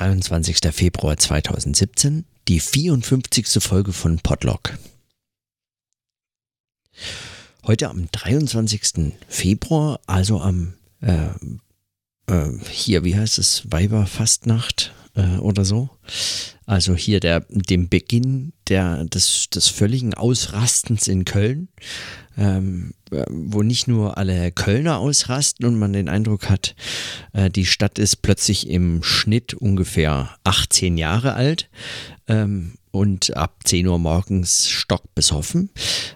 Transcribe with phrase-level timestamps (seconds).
[0.00, 0.72] 23.
[0.72, 3.62] Februar 2017, die 54.
[3.62, 4.78] Folge von Podlog.
[7.66, 9.12] Heute am 23.
[9.28, 10.72] Februar, also am
[11.02, 11.26] äh,
[12.28, 15.90] äh, hier, wie heißt es, Weiberfastnacht äh, oder so.
[16.66, 21.68] Also hier der, dem Beginn der, des, des völligen Ausrastens in Köln
[22.40, 22.94] ähm,
[23.28, 26.74] wo nicht nur alle Kölner ausrasten und man den Eindruck hat,
[27.32, 31.68] äh, die Stadt ist plötzlich im Schnitt ungefähr 18 Jahre alt
[32.28, 35.70] ähm, und ab 10 Uhr morgens stockbesoffen,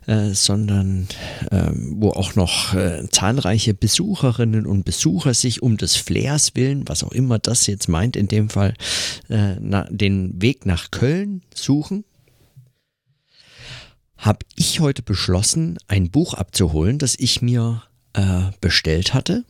[0.06, 1.08] äh, sondern
[1.50, 7.04] äh, wo auch noch äh, zahlreiche Besucherinnen und Besucher sich um des Flairs willen, was
[7.04, 8.74] auch immer das jetzt meint, in dem Fall
[9.28, 12.04] äh, na, den Weg nach Köln suchen
[14.24, 17.82] habe ich heute beschlossen, ein Buch abzuholen, das ich mir
[18.14, 19.44] äh, bestellt hatte.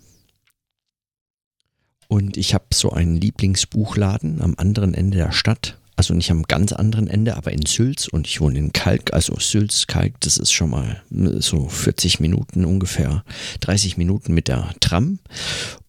[2.09, 5.79] Und ich habe so einen Lieblingsbuchladen am anderen Ende der Stadt.
[6.05, 9.39] Also nicht am ganz anderen Ende, aber in Sülz und ich wohne in Kalk, also
[9.41, 13.25] Sülz, Kalk, das ist schon mal ne, so 40 Minuten ungefähr,
[13.61, 15.19] 30 Minuten mit der Tram.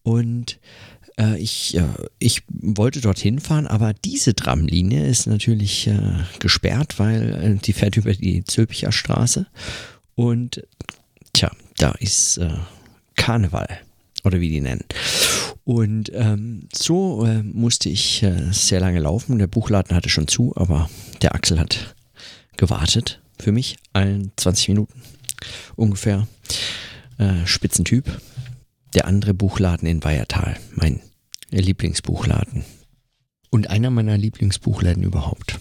[0.02, 0.58] Und
[1.18, 1.78] äh, ich,
[2.18, 5.98] ich wollte dorthin fahren, aber diese Tramlinie ist natürlich äh,
[6.38, 9.46] gesperrt, weil äh, die fährt über die Zülpicher Straße.
[10.14, 10.62] Und
[11.34, 12.40] tja, da ist
[13.16, 13.80] Karneval
[14.26, 14.84] oder wie die nennen.
[15.64, 19.38] Und ähm, so äh, musste ich äh, sehr lange laufen.
[19.38, 20.90] Der Buchladen hatte schon zu, aber
[21.22, 21.94] der Axel hat
[22.56, 25.02] gewartet für mich, allen 20 Minuten
[25.76, 26.26] ungefähr.
[27.18, 28.20] Äh, Spitzentyp
[28.94, 31.00] der andere Buchladen in Weiertal, mein
[31.50, 32.64] Lieblingsbuchladen.
[33.50, 35.58] Und einer meiner Lieblingsbuchläden überhaupt.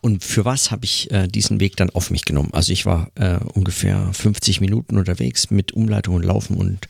[0.00, 2.50] Und für was habe ich äh, diesen Weg dann auf mich genommen?
[2.52, 6.88] Also ich war äh, ungefähr 50 Minuten unterwegs mit Umleitung und Laufen und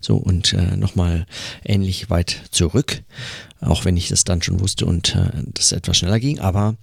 [0.00, 1.26] so und äh, nochmal
[1.64, 3.02] ähnlich weit zurück,
[3.60, 6.40] auch wenn ich das dann schon wusste und äh, das etwas schneller ging.
[6.40, 6.76] Aber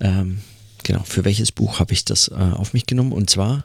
[0.00, 0.40] ähm,
[0.82, 3.12] genau, für welches Buch habe ich das äh, auf mich genommen?
[3.12, 3.62] Und zwar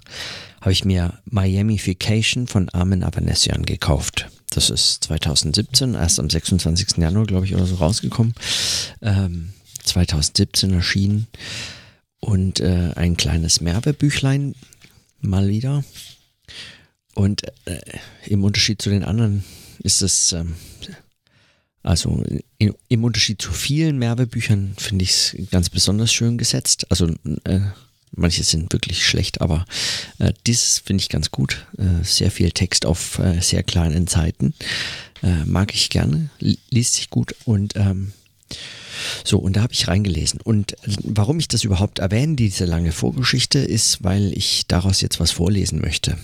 [0.62, 4.30] habe ich mir Miamification von Armin Avanesian gekauft.
[4.52, 6.98] Das ist 2017, erst am 26.
[6.98, 8.34] Januar, glaube ich, oder so rausgekommen.
[9.02, 9.54] Ähm,
[9.90, 11.28] 2017 erschienen.
[12.20, 14.56] Und äh, ein kleines Merbebüchlein
[15.22, 15.84] mal wieder.
[17.16, 17.80] Und äh,
[18.26, 19.44] im Unterschied zu den anderen
[19.80, 20.56] ist es, ähm,
[21.82, 22.24] also
[22.58, 26.88] in, im Unterschied zu vielen Merbebüchern finde ich es ganz besonders schön gesetzt.
[26.90, 27.08] Also
[27.46, 27.62] äh,
[28.12, 29.66] Manche sind wirklich schlecht, aber
[30.18, 31.66] äh, dieses finde ich ganz gut.
[31.78, 34.54] Äh, sehr viel Text auf äh, sehr kleinen Seiten.
[35.22, 38.14] Äh, mag ich gerne, liest sich gut und ähm,
[39.24, 40.40] so, und da habe ich reingelesen.
[40.42, 45.32] Und warum ich das überhaupt erwähne, diese lange Vorgeschichte, ist, weil ich daraus jetzt was
[45.32, 46.18] vorlesen möchte.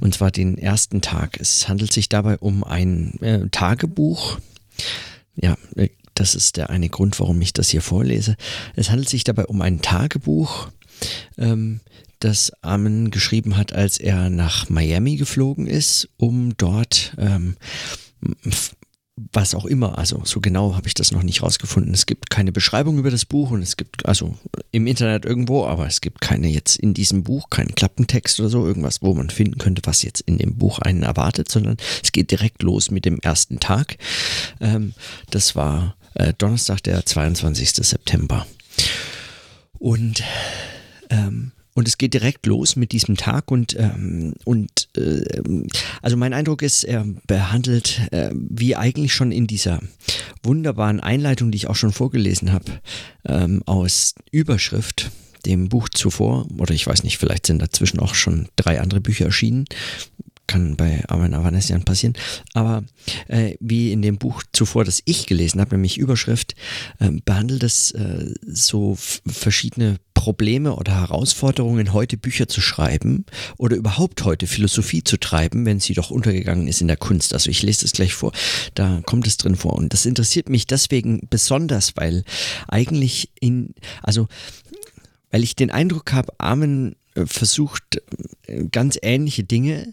[0.00, 1.38] Und zwar den ersten Tag.
[1.40, 4.38] Es handelt sich dabei um ein äh, Tagebuch.
[5.36, 8.36] Ja, äh, das ist der eine Grund, warum ich das hier vorlese.
[8.74, 10.68] Es handelt sich dabei um ein Tagebuch
[11.36, 11.80] ähm,
[12.18, 17.56] das Armin geschrieben hat, als er nach Miami geflogen ist, um dort ähm,
[19.32, 21.92] was auch immer, also so genau habe ich das noch nicht rausgefunden.
[21.94, 24.36] Es gibt keine Beschreibung über das Buch und es gibt also
[24.70, 28.66] im Internet irgendwo, aber es gibt keine jetzt in diesem Buch, keinen Klappentext oder so,
[28.66, 32.30] irgendwas, wo man finden könnte, was jetzt in dem Buch einen erwartet, sondern es geht
[32.30, 33.96] direkt los mit dem ersten Tag.
[34.60, 34.94] Ähm,
[35.30, 37.72] das war äh, Donnerstag, der 22.
[37.74, 38.46] September.
[39.78, 40.22] Und
[41.10, 45.22] ähm, und es geht direkt los mit diesem Tag und, ähm, und äh,
[46.02, 49.80] also mein Eindruck ist, er behandelt, äh, wie eigentlich schon in dieser
[50.42, 52.80] wunderbaren Einleitung, die ich auch schon vorgelesen habe,
[53.26, 55.12] ähm, aus Überschrift,
[55.46, 59.26] dem Buch zuvor, oder ich weiß nicht, vielleicht sind dazwischen auch schon drei andere Bücher
[59.26, 59.64] erschienen,
[60.48, 62.14] kann bei Armin Avanesian passieren.
[62.54, 62.82] Aber
[63.28, 66.56] äh, wie in dem Buch zuvor, das ich gelesen habe, nämlich Überschrift,
[66.98, 73.24] äh, behandelt es äh, so verschiedene Probleme oder Herausforderungen, heute Bücher zu schreiben
[73.56, 77.34] oder überhaupt heute Philosophie zu treiben, wenn sie doch untergegangen ist in der Kunst.
[77.34, 78.32] Also ich lese es gleich vor,
[78.74, 79.74] da kommt es drin vor.
[79.74, 82.24] Und das interessiert mich deswegen besonders, weil
[82.66, 84.26] eigentlich in, also
[85.30, 88.00] weil ich den Eindruck habe, Armin äh, versucht
[88.46, 89.92] äh, ganz ähnliche Dinge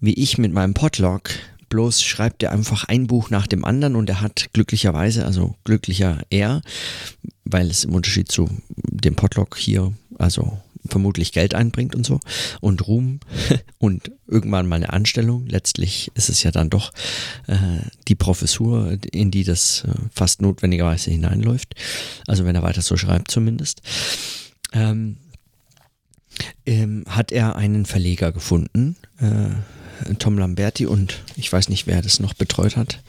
[0.00, 1.30] wie ich mit meinem Podlog.
[1.68, 6.22] Bloß schreibt er einfach ein Buch nach dem anderen und er hat glücklicherweise, also glücklicher
[6.30, 6.62] er,
[7.44, 12.20] weil es im Unterschied zu dem Podlog hier, also vermutlich Geld einbringt und so
[12.60, 13.20] und Ruhm
[13.78, 15.46] und irgendwann mal eine Anstellung.
[15.46, 16.92] Letztlich ist es ja dann doch
[17.46, 17.56] äh,
[18.08, 21.74] die Professur, in die das äh, fast notwendigerweise hineinläuft.
[22.26, 23.82] Also wenn er weiter so schreibt zumindest.
[24.72, 25.16] Ähm,
[26.68, 32.20] ähm, hat er einen Verleger gefunden, äh, Tom Lamberti und ich weiß nicht, wer das
[32.20, 33.00] noch betreut hat.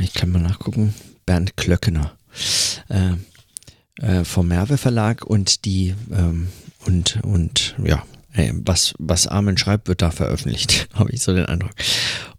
[0.00, 2.12] ich kann mal nachgucken, Bernd Klöckener
[2.88, 3.12] äh,
[4.04, 6.48] äh, vom Merve Verlag und die ähm,
[6.84, 8.02] und und ja
[8.52, 11.72] was, was Armin schreibt, wird da veröffentlicht, habe ich so den Eindruck.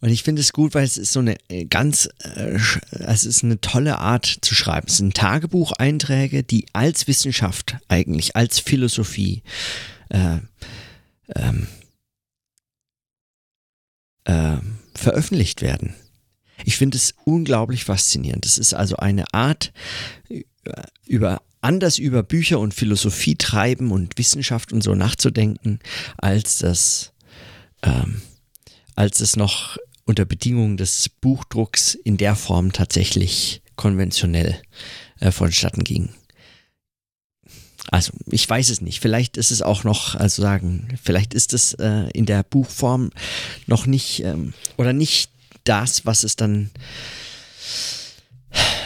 [0.01, 2.57] Und ich finde es gut, weil es ist so eine äh, ganz, äh,
[2.91, 4.88] es ist eine tolle Art zu schreiben.
[4.88, 9.44] Es sind Tagebucheinträge, die als Wissenschaft eigentlich, als Philosophie
[10.09, 10.38] äh,
[11.35, 11.67] ähm,
[14.25, 14.57] äh,
[14.94, 15.95] veröffentlicht werden.
[16.65, 18.45] Ich finde es unglaublich faszinierend.
[18.45, 19.71] Es ist also eine Art,
[20.29, 20.44] äh,
[21.06, 25.79] über anders über Bücher und Philosophie treiben und Wissenschaft und so nachzudenken,
[26.17, 27.12] als das,
[27.83, 28.21] ähm,
[28.95, 34.62] als es noch unter Bedingungen des Buchdrucks in der Form tatsächlich konventionell
[35.19, 36.09] äh, vonstatten ging.
[37.91, 39.00] Also ich weiß es nicht.
[39.00, 43.09] Vielleicht ist es auch noch, also sagen, vielleicht ist es äh, in der Buchform
[43.68, 45.31] noch nicht ähm, oder nicht
[45.63, 46.69] das, was es dann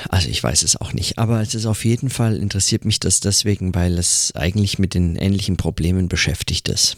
[0.09, 3.19] also ich weiß es auch nicht, aber es ist auf jeden Fall interessiert mich das
[3.19, 6.97] deswegen, weil es eigentlich mit den ähnlichen Problemen beschäftigt ist.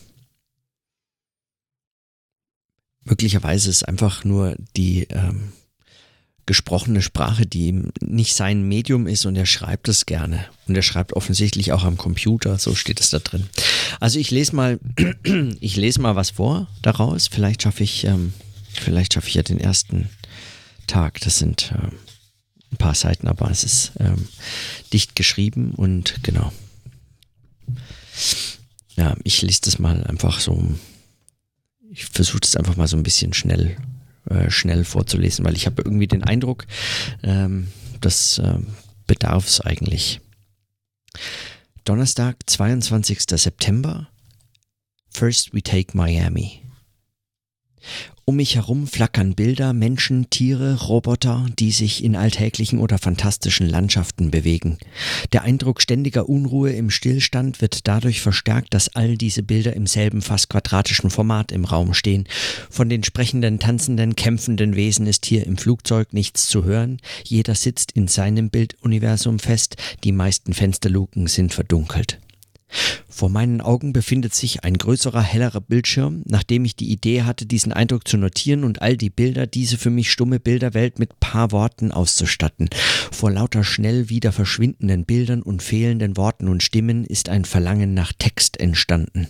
[3.04, 5.54] Möglicherweise ist einfach nur die ähm,
[6.46, 10.46] gesprochene Sprache, die nicht sein Medium ist und er schreibt es gerne.
[10.68, 13.48] Und er schreibt offensichtlich auch am Computer, so steht es da drin.
[14.00, 14.80] Also ich lese mal,
[15.60, 17.28] ich lese mal was vor daraus.
[17.28, 18.34] Vielleicht schaffe ich, ähm,
[18.72, 20.10] vielleicht schaffe ich ja den ersten
[20.88, 21.20] Tag.
[21.22, 21.94] Das sind ähm,
[22.72, 24.28] ein paar Seiten, aber es ist ähm,
[24.94, 26.52] dicht geschrieben und genau.
[28.96, 30.76] Ja, ich lese das mal einfach so.
[31.92, 33.78] Ich versuche das einfach mal so ein bisschen schnell,
[34.30, 36.66] äh, schnell vorzulesen, weil ich habe irgendwie den Eindruck,
[37.24, 37.68] ähm,
[38.02, 38.60] das äh,
[39.08, 40.22] bedarf es eigentlich.
[41.84, 43.22] Donnerstag, 22.
[43.30, 44.08] September.
[45.10, 46.62] First we take Miami.
[48.28, 54.32] Um mich herum flackern Bilder, Menschen, Tiere, Roboter, die sich in alltäglichen oder fantastischen Landschaften
[54.32, 54.80] bewegen.
[55.32, 60.24] Der Eindruck ständiger Unruhe im Stillstand wird dadurch verstärkt, dass all diese Bilder im selben
[60.24, 62.28] fast quadratischen Format im Raum stehen.
[62.72, 66.98] Von den sprechenden, tanzenden, kämpfenden Wesen ist hier im Flugzeug nichts zu hören.
[67.26, 72.20] Jeder sitzt in seinem Bilduniversum fest, die meisten Fensterluken sind verdunkelt.
[73.16, 77.72] Vor meinen Augen befindet sich ein größerer, hellerer Bildschirm, nachdem ich die Idee hatte, diesen
[77.72, 81.94] Eindruck zu notieren und all die Bilder, diese für mich stumme Bilderwelt mit paar Worten
[81.94, 82.68] auszustatten.
[83.14, 88.12] Vor lauter schnell wieder verschwindenden Bildern und fehlenden Worten und Stimmen ist ein Verlangen nach
[88.12, 89.30] Text entstanden.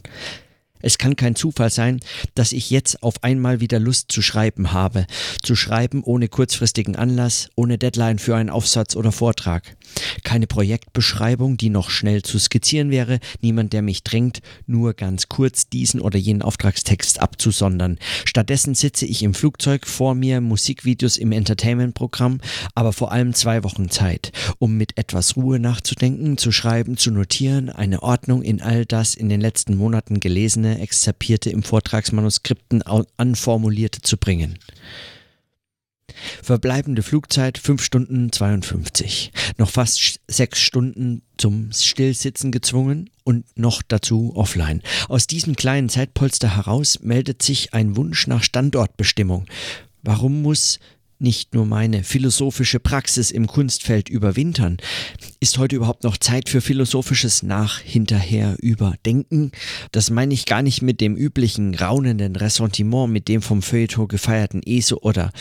[0.79, 1.99] Es kann kein Zufall sein,
[2.33, 5.05] dass ich jetzt auf einmal wieder Lust zu schreiben habe.
[5.43, 9.77] Zu schreiben ohne kurzfristigen Anlass, ohne Deadline für einen Aufsatz oder Vortrag.
[10.23, 15.69] Keine Projektbeschreibung, die noch schnell zu skizzieren wäre, niemand, der mich drängt, nur ganz kurz
[15.69, 17.97] diesen oder jenen Auftragstext abzusondern.
[18.25, 22.39] Stattdessen sitze ich im Flugzeug vor mir Musikvideos im Entertainment-Programm,
[22.73, 27.69] aber vor allem zwei Wochen Zeit, um mit etwas Ruhe nachzudenken, zu schreiben, zu notieren,
[27.69, 32.83] eine Ordnung in all das in den letzten Monaten gelesene Exzerpierte im Vortragsmanuskripten
[33.17, 34.59] anformulierte zu bringen.
[36.43, 39.31] Verbleibende Flugzeit 5 Stunden 52.
[39.57, 44.81] Noch fast 6 Stunden zum Stillsitzen gezwungen und noch dazu offline.
[45.09, 49.45] Aus diesem kleinen Zeitpolster heraus meldet sich ein Wunsch nach Standortbestimmung.
[50.03, 50.79] Warum muss
[51.19, 54.77] nicht nur meine philosophische Praxis im Kunstfeld überwintern.
[55.39, 59.51] Ist heute überhaupt noch Zeit für philosophisches Nach, hinterher, überdenken?
[59.91, 64.61] Das meine ich gar nicht mit dem üblichen raunenden Ressentiment, mit dem vom Feuilleton gefeierten
[64.65, 65.31] ESO oder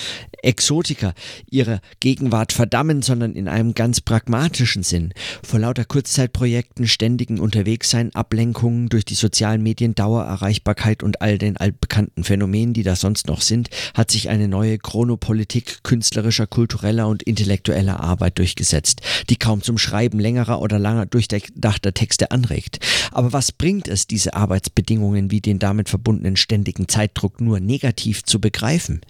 [0.43, 1.15] Exotiker
[1.51, 5.13] ihre Gegenwart verdammen, sondern in einem ganz pragmatischen Sinn.
[5.43, 12.23] Vor lauter Kurzzeitprojekten, ständigen Unterwegssein, Ablenkungen durch die sozialen Medien, Dauererreichbarkeit und all den altbekannten
[12.25, 17.23] Phänomenen, die da sonst noch sind, hat sich eine neue Chronopolitik Politik künstlerischer, kultureller und
[17.23, 22.81] intellektueller Arbeit durchgesetzt, die kaum zum Schreiben längerer oder langer durchdachter Texte anregt.
[23.13, 28.41] Aber was bringt es, diese Arbeitsbedingungen wie den damit verbundenen ständigen Zeitdruck nur negativ zu
[28.41, 29.01] begreifen?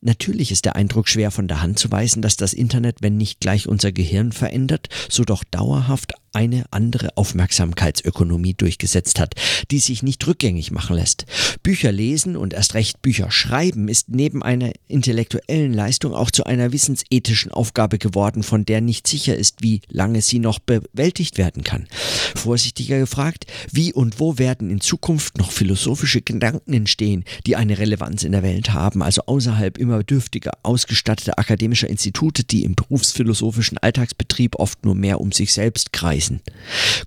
[0.00, 3.40] Natürlich ist der Eindruck schwer von der Hand zu weisen, dass das Internet, wenn nicht
[3.40, 9.36] gleich unser Gehirn verändert, so doch dauerhaft eine andere Aufmerksamkeitsökonomie durchgesetzt hat,
[9.70, 11.24] die sich nicht rückgängig machen lässt.
[11.62, 16.72] Bücher lesen und erst recht Bücher schreiben ist neben einer intellektuellen Leistung auch zu einer
[16.72, 21.88] wissensethischen Aufgabe geworden, von der nicht sicher ist, wie lange sie noch bewältigt werden kann.
[22.34, 28.24] Vorsichtiger gefragt, wie und wo werden in Zukunft noch philosophische Gedanken entstehen, die eine Relevanz
[28.24, 34.56] in der Welt haben, also außerhalb immer dürftiger ausgestatteter akademischer Institute, die im berufsphilosophischen Alltagsbetrieb
[34.56, 36.40] oft nur mehr um sich selbst kreisen lesen?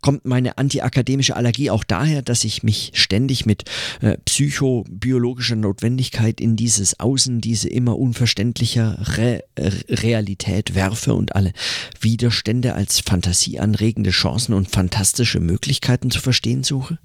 [0.01, 3.63] Kommt meine antiakademische Allergie auch daher, dass ich mich ständig mit
[4.01, 11.53] äh, psychobiologischer Notwendigkeit in dieses Außen, diese immer unverständlicher Re Realität werfe und alle
[11.99, 16.99] Widerstände als fantasieanregende Chancen und fantastische Möglichkeiten zu verstehen suche?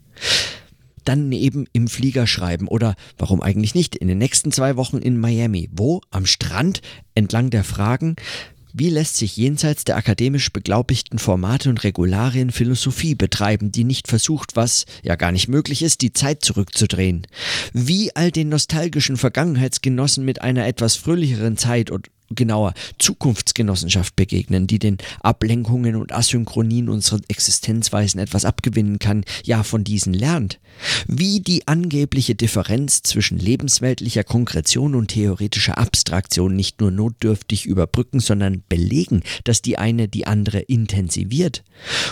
[1.05, 5.19] dann eben im Flieger schreiben oder warum eigentlich nicht in den nächsten zwei Wochen in
[5.19, 5.69] Miami.
[5.71, 6.01] Wo?
[6.11, 6.81] Am Strand
[7.15, 8.17] entlang der Fragen,
[8.77, 14.57] wie lässt sich jenseits der akademisch beglaubigten Formate und Regularien Philosophie betreiben, die nicht versucht,
[14.57, 17.25] was ja gar nicht möglich ist, die Zeit zurückzudrehen?
[17.73, 24.79] Wie all den nostalgischen Vergangenheitsgenossen mit einer etwas fröhlicheren Zeit und genauer Zukunftsgenossenschaft begegnen, die
[24.79, 30.61] den Ablenkungen und Asynchronien unserer Existenzweisen etwas abgewinnen kann, ja von diesen lernt.
[31.07, 38.63] Wie die angebliche Differenz zwischen lebensweltlicher Konkretion und theoretischer Abstraktion nicht nur notdürftig überbrücken, sondern
[38.69, 41.65] belegen, dass die eine die andere intensiviert.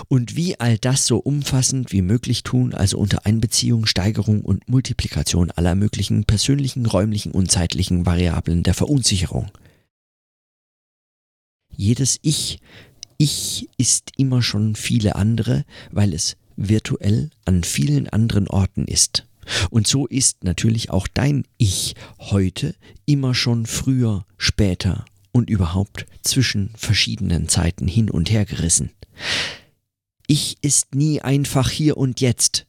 [0.08, 5.50] Und wie all das so umfassend wie möglich tun, also unter Einbeziehung, Steigerung und Multiplikation
[5.50, 9.50] aller möglichen persönlichen, räumlichen und zeitlichen Variablen der Verunsicherung.
[11.76, 12.58] Jedes Ich,
[13.18, 19.26] Ich ist immer schon viele andere, weil es virtuell an vielen anderen Orten ist.
[19.70, 22.74] Und so ist natürlich auch dein Ich heute
[23.06, 28.90] immer schon früher, später und überhaupt zwischen verschiedenen Zeiten hin und her gerissen.
[30.26, 32.66] Ich ist nie einfach hier und jetzt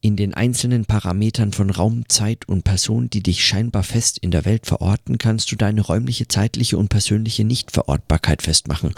[0.00, 4.44] in den einzelnen Parametern von Raum, Zeit und Person, die dich scheinbar fest in der
[4.44, 8.94] Welt verorten, kannst du deine räumliche, zeitliche und persönliche Nichtverortbarkeit festmachen.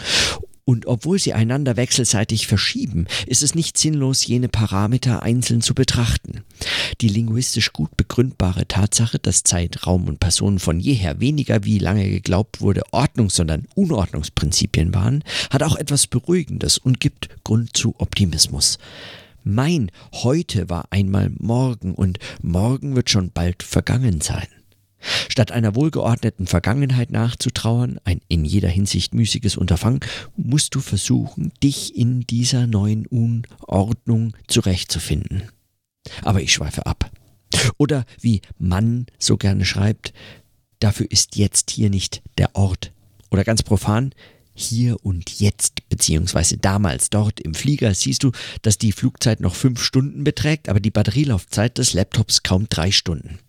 [0.65, 6.43] Und obwohl sie einander wechselseitig verschieben, ist es nicht sinnlos, jene Parameter einzeln zu betrachten.
[7.01, 12.09] Die linguistisch gut begründbare Tatsache, dass Zeit, Raum und Person von jeher weniger wie lange
[12.09, 18.77] geglaubt wurde Ordnungs-, sondern Unordnungsprinzipien waren, hat auch etwas Beruhigendes und gibt Grund zu Optimismus.
[19.43, 24.47] Mein heute war einmal morgen und morgen wird schon bald vergangen sein.
[25.27, 29.99] Statt einer wohlgeordneten Vergangenheit nachzutrauern, ein in jeder Hinsicht müßiges Unterfangen,
[30.37, 35.43] musst du versuchen, dich in dieser neuen Unordnung zurechtzufinden.
[36.21, 37.11] Aber ich schweife ab.
[37.77, 40.13] Oder wie Mann so gerne schreibt,
[40.79, 42.93] dafür ist jetzt hier nicht der Ort.
[43.29, 44.13] Oder ganz profan,
[44.53, 48.31] hier und jetzt, beziehungsweise damals dort im Flieger, siehst du,
[48.61, 53.39] dass die Flugzeit noch fünf Stunden beträgt, aber die Batterielaufzeit des Laptops kaum drei Stunden.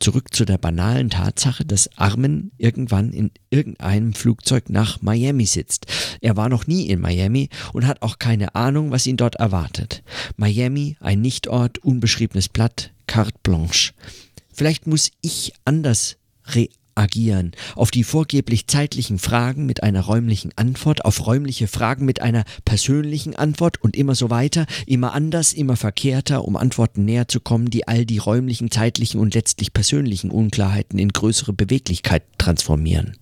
[0.00, 5.86] Zurück zu der banalen Tatsache, dass Armin irgendwann in irgendeinem Flugzeug nach Miami sitzt.
[6.22, 10.02] Er war noch nie in Miami und hat auch keine Ahnung, was ihn dort erwartet.
[10.38, 13.92] Miami, ein Nichtort, unbeschriebenes Blatt, carte blanche.
[14.50, 16.16] Vielleicht muss ich anders
[16.94, 22.44] agieren, auf die vorgeblich zeitlichen Fragen mit einer räumlichen Antwort, auf räumliche Fragen mit einer
[22.64, 27.70] persönlichen Antwort und immer so weiter, immer anders, immer verkehrter, um Antworten näher zu kommen,
[27.70, 33.16] die all die räumlichen, zeitlichen und letztlich persönlichen Unklarheiten in größere Beweglichkeit transformieren.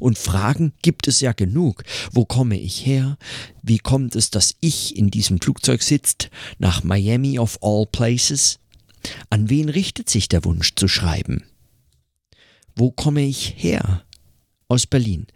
[0.00, 1.82] Und Fragen gibt es ja genug.
[2.12, 3.16] Wo komme ich her?
[3.62, 8.58] Wie kommt es, dass ich in diesem Flugzeug sitzt, nach Miami of all places?
[9.30, 11.44] An wen richtet sich der Wunsch zu schreiben?
[12.76, 14.04] Wo komme ich her?
[14.68, 15.26] Aus Berlin.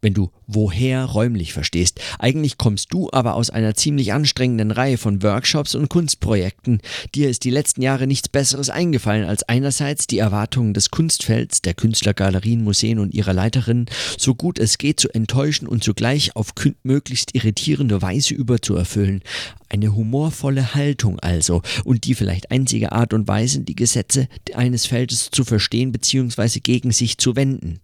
[0.00, 2.00] Wenn du woher räumlich verstehst.
[2.18, 6.80] Eigentlich kommst du aber aus einer ziemlich anstrengenden Reihe von Workshops und Kunstprojekten.
[7.14, 11.74] Dir ist die letzten Jahre nichts Besseres eingefallen, als einerseits die Erwartungen des Kunstfelds, der
[11.74, 13.86] Künstlergalerien, Museen und ihrer Leiterinnen
[14.16, 19.22] so gut es geht zu enttäuschen und zugleich auf möglichst irritierende Weise überzuerfüllen.
[19.68, 25.30] Eine humorvolle Haltung also und die vielleicht einzige Art und Weise, die Gesetze eines Feldes
[25.30, 26.60] zu verstehen bzw.
[26.60, 27.80] gegen sich zu wenden.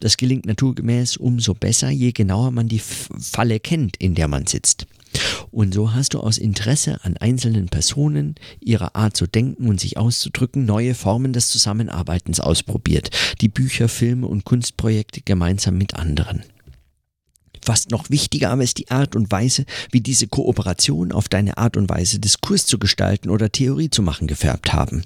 [0.00, 4.86] Das gelingt naturgemäß umso besser, je genauer man die Falle kennt, in der man sitzt.
[5.50, 9.96] Und so hast du aus Interesse an einzelnen Personen, ihrer Art zu denken und sich
[9.96, 16.42] auszudrücken, neue Formen des Zusammenarbeitens ausprobiert, die Bücher, Filme und Kunstprojekte gemeinsam mit anderen.
[17.64, 21.76] Fast noch wichtiger aber ist die Art und Weise, wie diese Kooperation auf deine Art
[21.76, 25.02] und Weise Diskurs zu gestalten oder Theorie zu machen gefärbt haben.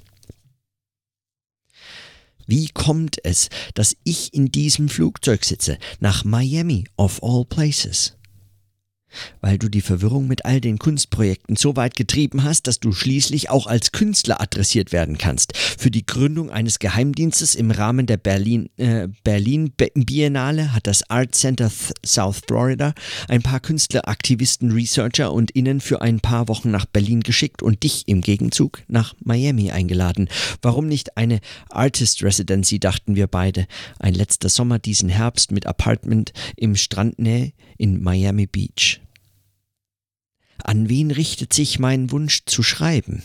[2.47, 8.15] Wie kommt es, dass ich in diesem Flugzeug sitze, nach Miami of all places?
[9.41, 13.49] Weil du die Verwirrung mit all den Kunstprojekten so weit getrieben hast, dass du schließlich
[13.49, 15.55] auch als Künstler adressiert werden kannst.
[15.57, 21.35] Für die Gründung eines Geheimdienstes im Rahmen der Berlin, äh, Berlin Biennale hat das Art
[21.35, 21.71] Center
[22.05, 22.93] South Florida
[23.27, 27.83] ein paar Künstler, Aktivisten, Researcher und Innen für ein paar Wochen nach Berlin geschickt und
[27.83, 30.29] dich im Gegenzug nach Miami eingeladen.
[30.61, 31.39] Warum nicht eine
[31.69, 33.67] Artist Residency, dachten wir beide.
[33.99, 39.01] Ein letzter Sommer diesen Herbst mit Apartment im Strandnähe in Miami Beach.
[40.63, 43.23] An wen richtet sich mein Wunsch zu schreiben?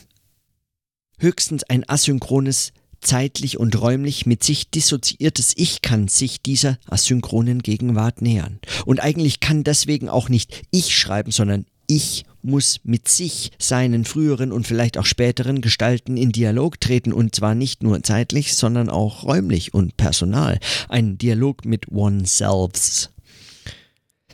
[1.18, 8.22] Höchstens ein asynchrones, zeitlich und räumlich mit sich dissoziiertes Ich kann sich dieser asynchronen Gegenwart
[8.22, 8.58] nähern.
[8.86, 14.52] Und eigentlich kann deswegen auch nicht ich schreiben, sondern ich muss mit sich, seinen früheren
[14.52, 19.24] und vielleicht auch späteren Gestalten in Dialog treten und zwar nicht nur zeitlich, sondern auch
[19.24, 20.58] räumlich und personal.
[20.88, 23.10] Ein Dialog mit oneselfs.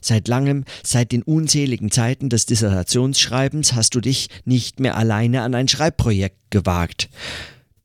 [0.04, 5.54] Seit langem, seit den unzähligen Zeiten des Dissertationsschreibens hast du dich nicht mehr alleine an
[5.54, 7.08] ein Schreibprojekt gewagt.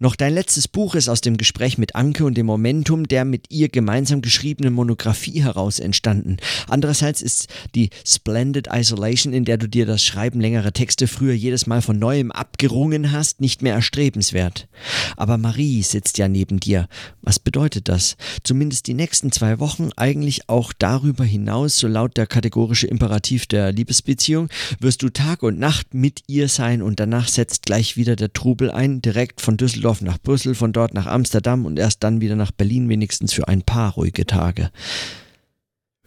[0.01, 3.47] Noch dein letztes Buch ist aus dem Gespräch mit Anke und dem Momentum der mit
[3.49, 6.37] ihr gemeinsam geschriebenen Monographie heraus entstanden.
[6.69, 11.67] Andererseits ist die Splendid Isolation, in der du dir das Schreiben längerer Texte früher jedes
[11.67, 14.69] Mal von neuem abgerungen hast, nicht mehr erstrebenswert.
[15.17, 16.87] Aber Marie sitzt ja neben dir.
[17.21, 18.15] Was bedeutet das?
[18.43, 23.73] Zumindest die nächsten zwei Wochen, eigentlich auch darüber hinaus, so laut der kategorische Imperativ der
[23.73, 24.47] Liebesbeziehung,
[24.79, 28.71] wirst du Tag und Nacht mit ihr sein und danach setzt gleich wieder der Trubel
[28.71, 32.35] ein, direkt von Düsseldorf Düsseldorf nach Brüssel, von dort nach Amsterdam und erst dann wieder
[32.35, 34.69] nach Berlin, wenigstens für ein paar ruhige Tage.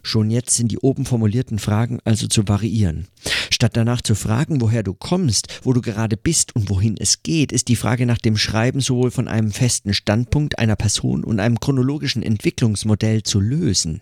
[0.01, 3.07] Schon jetzt sind die oben formulierten Fragen also zu variieren.
[3.49, 7.51] Statt danach zu fragen, woher du kommst, wo du gerade bist und wohin es geht,
[7.51, 11.59] ist die Frage nach dem Schreiben sowohl von einem festen Standpunkt einer Person und einem
[11.59, 14.01] chronologischen Entwicklungsmodell zu lösen.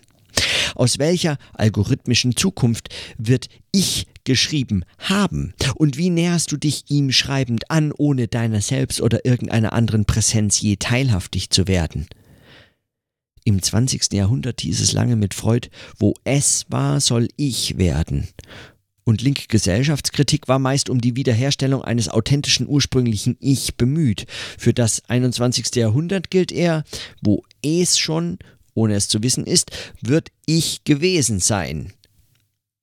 [0.76, 5.54] Aus welcher algorithmischen Zukunft wird ich geschrieben haben?
[5.76, 10.62] Und wie näherst du dich ihm schreibend an, ohne deiner selbst oder irgendeiner anderen Präsenz
[10.62, 12.08] je teilhaftig zu werden?
[13.44, 14.14] Im 20.
[14.14, 18.28] Jahrhundert hieß es lange mit Freud, wo es war, soll ich werden.
[19.04, 24.28] Und linke Gesellschaftskritik war meist um die Wiederherstellung eines authentischen ursprünglichen Ich bemüht.
[24.60, 25.76] Für das 21.
[25.76, 26.84] Jahrhundert gilt er,
[27.22, 28.38] wo es schon
[28.74, 31.94] ohne es zu wissen ist, wird ich gewesen sein.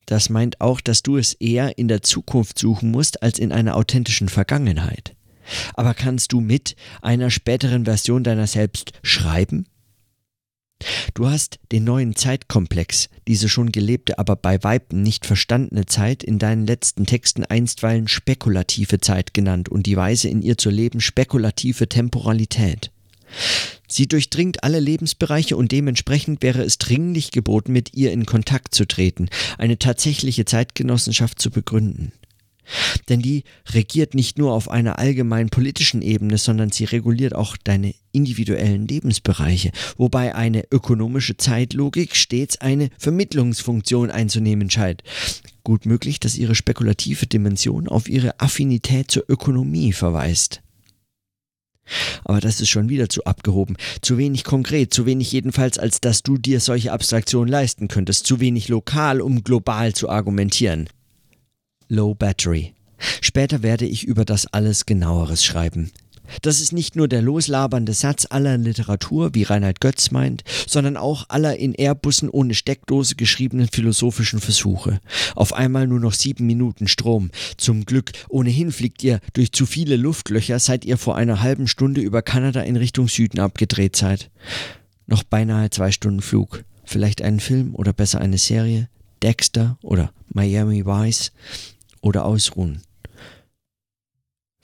[0.07, 3.77] Das meint auch, dass du es eher in der Zukunft suchen musst als in einer
[3.77, 5.15] authentischen Vergangenheit.
[5.75, 9.67] Aber kannst du mit einer späteren Version deiner selbst schreiben?
[11.15, 16.39] Du hast den neuen Zeitkomplex, diese schon gelebte, aber bei Weiben nicht verstandene Zeit in
[16.39, 21.89] deinen letzten Texten einstweilen spekulative Zeit genannt und die Weise in ihr zu leben spekulative
[21.89, 22.93] Temporalität.
[23.89, 28.87] Sie durchdringt alle Lebensbereiche und dementsprechend wäre es dringlich geboten, mit ihr in Kontakt zu
[28.87, 32.13] treten, eine tatsächliche Zeitgenossenschaft zu begründen.
[33.09, 37.95] Denn die regiert nicht nur auf einer allgemein politischen Ebene, sondern sie reguliert auch deine
[38.13, 45.03] individuellen Lebensbereiche, wobei eine ökonomische Zeitlogik stets eine Vermittlungsfunktion einzunehmen scheint.
[45.65, 50.63] Gut möglich, dass ihre spekulative Dimension auf ihre Affinität zur Ökonomie verweist.
[52.25, 56.23] Aber das ist schon wieder zu abgehoben, zu wenig konkret, zu wenig jedenfalls, als dass
[56.23, 60.89] du dir solche Abstraktionen leisten könntest, zu wenig lokal, um global zu argumentieren.
[61.89, 62.75] Low Battery.
[63.21, 65.91] Später werde ich über das alles genaueres schreiben.
[66.43, 71.27] Das ist nicht nur der loslabernde Satz aller Literatur, wie Reinhard Götz meint, sondern auch
[71.29, 75.01] aller in Airbussen ohne Steckdose geschriebenen philosophischen Versuche.
[75.35, 77.31] Auf einmal nur noch sieben Minuten Strom.
[77.57, 82.01] Zum Glück, ohnehin fliegt ihr durch zu viele Luftlöcher, seit ihr vor einer halben Stunde
[82.01, 84.31] über Kanada in Richtung Süden abgedreht seid.
[85.07, 86.65] Noch beinahe zwei Stunden Flug.
[86.85, 88.89] Vielleicht einen Film oder besser eine Serie.
[89.23, 91.33] Dexter oder Miami Vice
[92.01, 92.83] oder ausruhen.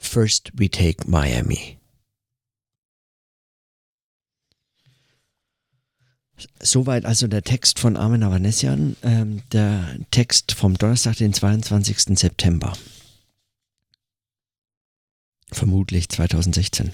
[0.05, 1.77] First we take Miami.
[6.61, 12.17] Soweit also der Text von Armin Avanesian, ähm, der Text vom Donnerstag, den 22.
[12.17, 12.73] September.
[15.51, 16.91] Vermutlich 2016.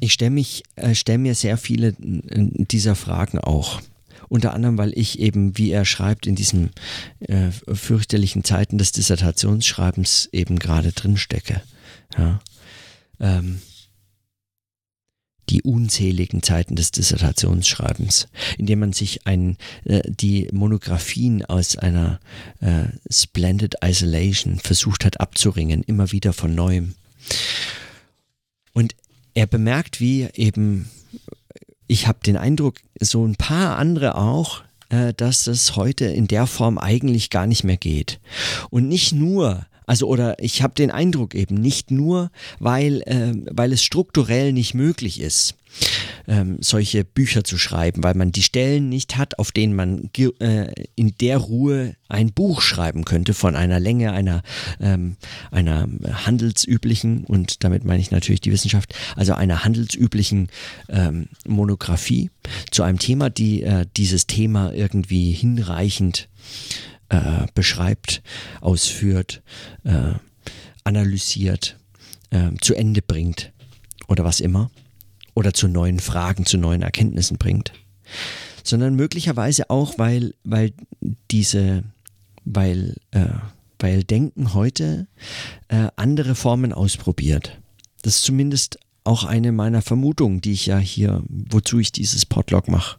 [0.00, 0.44] Ich stelle
[0.76, 1.94] äh, stelle mir sehr viele äh,
[2.64, 3.80] dieser Fragen auch.
[4.28, 6.70] Unter anderem, weil ich eben, wie er schreibt, in diesen
[7.20, 11.62] äh, fürchterlichen Zeiten des Dissertationsschreibens eben gerade drin stecke.
[12.16, 12.40] Ja.
[13.20, 13.60] Ähm,
[15.50, 22.20] die unzähligen Zeiten des Dissertationsschreibens, indem man sich ein, äh, die Monographien aus einer
[22.60, 26.94] äh, Splendid Isolation versucht hat abzuringen, immer wieder von neuem.
[28.72, 28.94] Und
[29.34, 30.88] er bemerkt, wie eben
[31.86, 36.46] ich habe den Eindruck, so ein paar andere auch, äh, dass es heute in der
[36.46, 38.20] Form eigentlich gar nicht mehr geht.
[38.70, 43.72] Und nicht nur, also oder ich habe den Eindruck eben nicht nur, weil, äh, weil
[43.72, 45.54] es strukturell nicht möglich ist,
[46.26, 50.72] ähm, solche Bücher zu schreiben, weil man die Stellen nicht hat, auf denen man äh,
[50.94, 54.42] in der Ruhe ein Buch schreiben könnte von einer Länge einer,
[54.80, 55.16] ähm,
[55.50, 55.88] einer
[56.24, 60.48] handelsüblichen, und damit meine ich natürlich die Wissenschaft, also einer handelsüblichen
[60.88, 62.30] ähm, Monographie
[62.70, 66.28] zu einem Thema, die äh, dieses Thema irgendwie hinreichend
[67.14, 68.22] äh, beschreibt,
[68.60, 69.42] ausführt,
[69.84, 70.14] äh,
[70.82, 71.78] analysiert,
[72.30, 73.52] äh, zu Ende bringt
[74.08, 74.70] oder was immer
[75.34, 77.72] oder zu neuen Fragen, zu neuen Erkenntnissen bringt,
[78.64, 80.72] sondern möglicherweise auch, weil, weil
[81.30, 81.84] diese,
[82.44, 83.26] weil, äh,
[83.78, 85.06] weil Denken heute
[85.68, 87.60] äh, andere Formen ausprobiert.
[88.02, 92.68] Das ist zumindest auch eine meiner Vermutungen, die ich ja hier, wozu ich dieses Podlog
[92.68, 92.98] mache.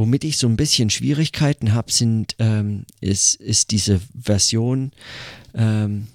[0.00, 4.92] Womit ich so ein bisschen Schwierigkeiten habe, sind ähm, ist, ist diese Version,
[5.52, 6.06] ähm,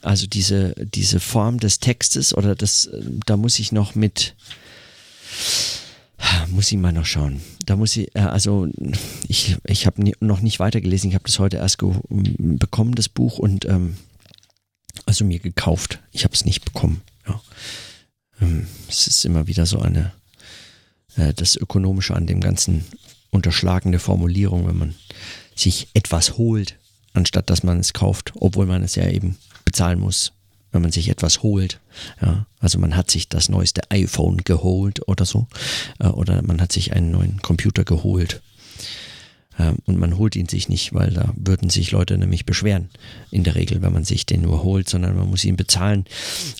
[0.00, 2.88] also diese, diese Form des Textes oder das,
[3.26, 4.36] da muss ich noch mit,
[6.50, 7.40] muss ich mal noch schauen.
[7.64, 8.68] Da muss ich, äh, also
[9.26, 13.64] ich, ich habe noch nicht weitergelesen, ich habe das heute erst bekommen, das Buch, und
[13.64, 13.96] ähm,
[15.04, 15.98] also mir gekauft.
[16.12, 17.02] Ich habe es nicht bekommen.
[17.26, 17.40] Ja.
[18.40, 20.12] Ähm, es ist immer wieder so eine,
[21.16, 22.84] äh, das Ökonomische an dem ganzen
[23.30, 24.94] unterschlagende Formulierung, wenn man
[25.54, 26.76] sich etwas holt,
[27.12, 30.32] anstatt dass man es kauft, obwohl man es ja eben bezahlen muss,
[30.72, 31.80] wenn man sich etwas holt.
[32.20, 35.46] Ja, also man hat sich das neueste iPhone geholt oder so,
[35.98, 38.42] äh, oder man hat sich einen neuen Computer geholt.
[39.58, 42.90] Ähm, und man holt ihn sich nicht, weil da würden sich Leute nämlich beschweren.
[43.30, 46.04] In der Regel, wenn man sich den nur holt, sondern man muss ihn bezahlen.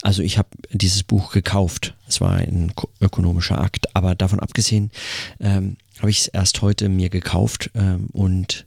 [0.02, 1.94] Also ich habe dieses Buch gekauft.
[2.09, 3.94] Es war ein ökonomischer Akt.
[3.94, 4.90] Aber davon abgesehen
[5.40, 8.66] ähm, habe ich es erst heute mir gekauft ähm, und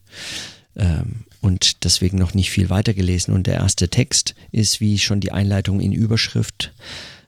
[0.75, 3.33] ähm, und deswegen noch nicht viel weitergelesen.
[3.33, 6.73] Und der erste Text ist, wie schon die Einleitung in Überschrift,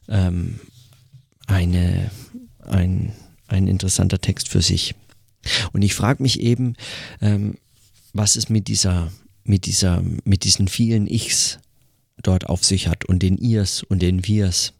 [0.09, 0.59] ähm,
[1.47, 2.11] eine,
[2.65, 3.13] ein,
[3.47, 4.95] ein interessanter Text für sich.
[5.71, 6.75] Und ich frage mich eben,
[7.21, 7.57] ähm,
[8.13, 9.11] was es mit dieser,
[9.43, 11.59] mit dieser, mit diesen vielen Ichs
[12.21, 14.73] dort auf sich hat und den Irs und den Wirs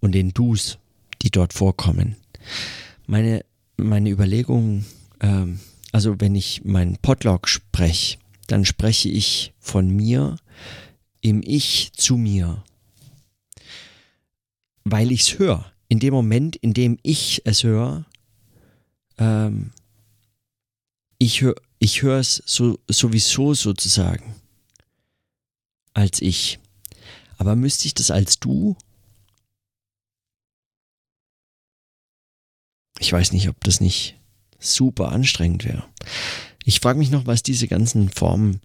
[0.00, 0.78] und den Dus,
[1.22, 2.16] die dort vorkommen.
[3.06, 3.44] Meine,
[3.78, 4.84] meine Überlegung,
[5.20, 5.60] ähm,
[5.92, 10.36] also wenn ich meinen Podlog spreche, dann spreche ich von mir
[11.20, 12.62] im Ich zu mir,
[14.84, 15.72] weil ich es höre.
[15.88, 18.04] In dem Moment, in dem ich es höre,
[19.18, 19.70] ähm,
[21.18, 24.34] ich höre ich höre es so, sowieso sozusagen
[25.94, 26.58] als ich.
[27.36, 28.76] Aber müsste ich das als du?
[32.98, 34.18] Ich weiß nicht, ob das nicht
[34.58, 35.84] super anstrengend wäre.
[36.64, 38.60] Ich frage mich noch, was diese ganzen Formen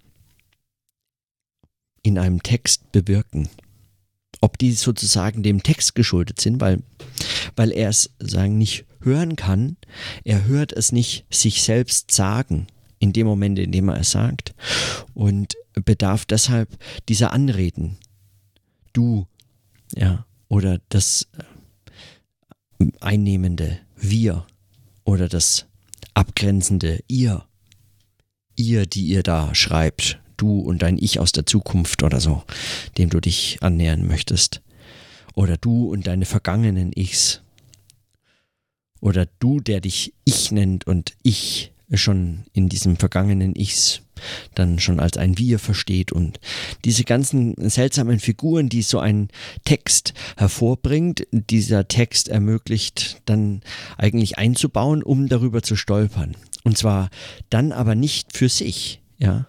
[2.02, 3.48] in einem Text bewirken.
[4.42, 6.84] Ob die sozusagen dem Text geschuldet sind, weil,
[7.56, 9.78] weil er es sagen nicht hören kann,
[10.24, 12.68] er hört es nicht sich selbst sagen
[13.00, 14.54] in dem Moment, in dem er es sagt
[15.14, 16.78] und bedarf deshalb
[17.10, 17.98] dieser Anreden.
[18.92, 19.28] Du,
[19.96, 21.28] ja, oder das
[22.80, 24.46] äh, einnehmende Wir
[25.06, 25.66] oder das
[26.14, 27.46] abgrenzende Ihr.
[28.56, 32.44] Ihr, die ihr da schreibt, du und dein Ich aus der Zukunft oder so,
[33.00, 34.62] dem du dich annähern möchtest.
[35.34, 37.42] Oder du und deine vergangenen Ichs
[39.04, 44.03] oder du, der dich ich nennt und ich schon in diesem vergangenen Ichs
[44.56, 46.40] dann schon als ein Wir versteht und
[46.86, 49.30] diese ganzen seltsamen Figuren, die so ein
[49.66, 53.62] Text hervorbringt, dieser Text ermöglicht dann
[53.98, 56.36] eigentlich einzubauen, um darüber zu stolpern.
[56.64, 57.10] Und zwar
[57.50, 59.48] dann aber nicht für sich, ja.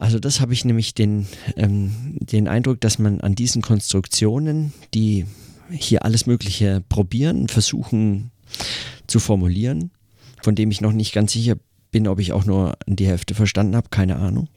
[0.00, 1.26] Also das habe ich nämlich den,
[1.56, 5.26] ähm, den Eindruck, dass man an diesen Konstruktionen, die
[5.70, 8.30] hier alles Mögliche probieren, versuchen
[9.06, 9.90] zu formulieren,
[10.42, 11.56] von dem ich noch nicht ganz sicher
[11.98, 14.48] bin, ob ich auch nur die Hälfte verstanden habe, keine Ahnung.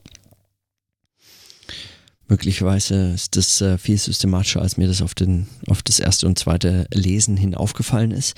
[2.32, 6.40] Möglicherweise ist das äh, viel systematischer, als mir das auf, den, auf das erste und
[6.40, 8.38] zweite Lesen hin aufgefallen ist.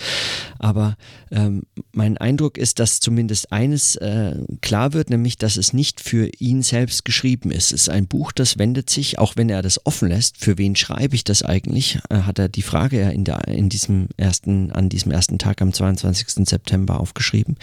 [0.57, 0.97] Aber
[1.29, 6.27] ähm, mein Eindruck ist, dass zumindest eines äh, klar wird, nämlich, dass es nicht für
[6.39, 7.71] ihn selbst geschrieben ist.
[7.71, 10.75] Es ist ein Buch, das wendet sich, auch wenn er das offen lässt, für wen
[10.75, 14.89] schreibe ich das eigentlich, äh, hat er die Frage ja in, in diesem ersten, an
[14.89, 16.49] diesem ersten Tag am 22.
[16.49, 17.57] September aufgeschrieben.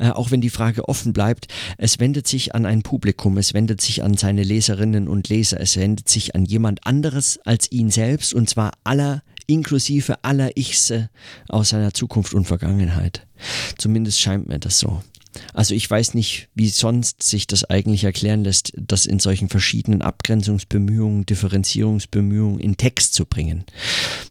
[0.00, 1.46] Äh, auch wenn die Frage offen bleibt,
[1.78, 5.60] es wendet sich an ein Publikum, es wendet sich an seine Leserinnen und Leser Leser.
[5.60, 10.92] Es wendet sich an jemand anderes als ihn selbst und zwar aller, inklusive aller Ichs
[11.48, 13.26] aus seiner Zukunft und Vergangenheit.
[13.76, 15.02] Zumindest scheint mir das so.
[15.54, 20.02] Also ich weiß nicht, wie sonst sich das eigentlich erklären lässt, das in solchen verschiedenen
[20.02, 23.64] Abgrenzungsbemühungen, Differenzierungsbemühungen in Text zu bringen.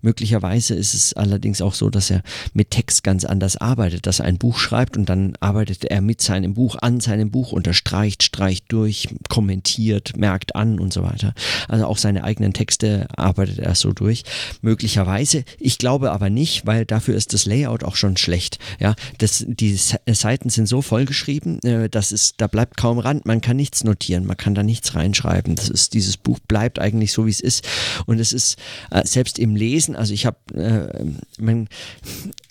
[0.02, 4.26] Möglicherweise ist es allerdings auch so, dass er mit Text ganz anders arbeitet, dass er
[4.26, 8.66] ein Buch schreibt und dann arbeitet er mit seinem Buch an seinem Buch, unterstreicht, streicht
[8.70, 11.34] durch, kommentiert, merkt an und so weiter.
[11.68, 14.24] Also auch seine eigenen Texte arbeitet er so durch.
[14.62, 18.60] Möglicherweise, ich glaube aber nicht, weil dafür ist das Layout auch schon schlecht.
[18.80, 21.64] Ja, das, die Seiten sind so vollgeschrieben.
[21.64, 23.26] Äh, das ist, da bleibt kaum Rand.
[23.26, 25.56] Man kann nichts notieren, man kann da nichts reinschreiben.
[25.56, 27.66] Das ist, dieses Buch bleibt eigentlich so, wie es ist.
[28.08, 28.58] Und es ist
[28.90, 31.06] äh, selbst im Lesen, also ich habe, äh,
[31.42, 31.70] man,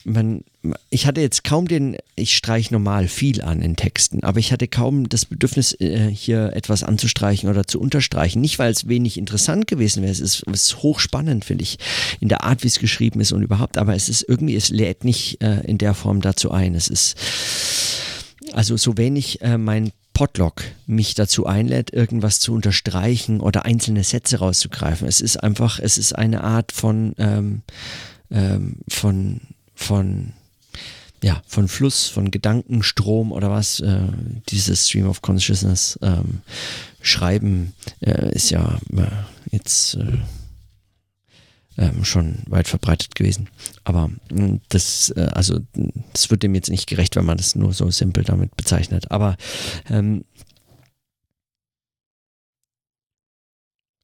[0.05, 0.43] man,
[0.89, 4.69] ich hatte jetzt kaum den, ich streiche normal viel an in Texten, aber ich hatte
[4.69, 8.41] kaum das Bedürfnis, äh, hier etwas anzustreichen oder zu unterstreichen.
[8.41, 11.79] Nicht, weil es wenig interessant gewesen wäre, es ist, es ist hochspannend, finde ich,
[12.21, 15.05] in der Art, wie es geschrieben ist und überhaupt, aber es ist irgendwie, es lädt
[15.05, 16.75] nicht in der Form dazu ein.
[16.75, 17.17] Es ist,
[18.53, 24.39] also so wenig äh, mein Podlog mich dazu einlädt, irgendwas zu unterstreichen oder einzelne Sätze
[24.39, 25.09] rauszugreifen.
[25.09, 27.63] Es ist einfach, es ist eine Art von, ähm,
[28.31, 29.41] ähm, von,
[29.75, 30.33] von,
[31.23, 34.01] ja, von Fluss, von Gedankenstrom oder was, äh,
[34.49, 36.43] dieses Stream of Consciousness ähm,
[37.01, 39.07] Schreiben äh, ist ja äh,
[39.53, 40.19] jetzt äh,
[41.81, 43.49] ähm, schon weit verbreitet gewesen.
[43.85, 45.61] Aber hm, das, äh, also,
[46.13, 49.11] das wird dem jetzt nicht gerecht, wenn man das nur so simpel damit bezeichnet.
[49.11, 49.37] Aber
[49.89, 50.25] ähm,